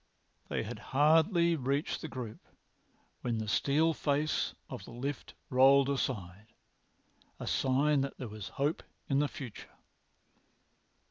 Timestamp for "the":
2.01-2.07, 3.37-3.45, 4.83-4.89, 9.19-9.27